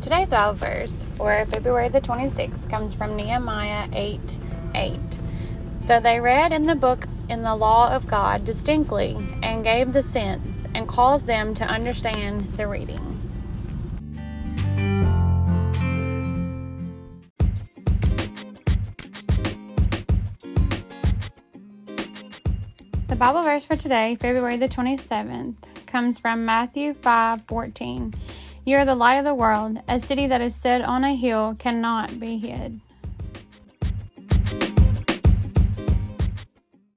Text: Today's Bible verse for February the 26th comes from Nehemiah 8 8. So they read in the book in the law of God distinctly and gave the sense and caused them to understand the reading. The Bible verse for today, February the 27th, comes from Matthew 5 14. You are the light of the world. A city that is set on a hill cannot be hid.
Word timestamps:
Today's 0.00 0.28
Bible 0.28 0.54
verse 0.54 1.04
for 1.16 1.44
February 1.46 1.88
the 1.88 2.00
26th 2.00 2.70
comes 2.70 2.94
from 2.94 3.16
Nehemiah 3.16 3.88
8 3.92 4.38
8. 4.72 4.96
So 5.80 5.98
they 5.98 6.20
read 6.20 6.52
in 6.52 6.66
the 6.66 6.76
book 6.76 7.06
in 7.28 7.42
the 7.42 7.56
law 7.56 7.90
of 7.92 8.06
God 8.06 8.44
distinctly 8.44 9.16
and 9.42 9.64
gave 9.64 9.92
the 9.92 10.04
sense 10.04 10.66
and 10.72 10.86
caused 10.86 11.26
them 11.26 11.52
to 11.54 11.64
understand 11.64 12.52
the 12.52 12.68
reading. 12.68 13.20
The 23.08 23.16
Bible 23.16 23.42
verse 23.42 23.64
for 23.64 23.74
today, 23.74 24.16
February 24.20 24.58
the 24.58 24.68
27th, 24.68 25.56
comes 25.86 26.20
from 26.20 26.44
Matthew 26.44 26.94
5 26.94 27.42
14. 27.48 28.14
You 28.68 28.76
are 28.76 28.84
the 28.84 28.94
light 28.94 29.16
of 29.16 29.24
the 29.24 29.34
world. 29.34 29.78
A 29.88 29.98
city 29.98 30.26
that 30.26 30.42
is 30.42 30.54
set 30.54 30.82
on 30.82 31.02
a 31.02 31.14
hill 31.14 31.56
cannot 31.58 32.20
be 32.20 32.36
hid. 32.36 32.80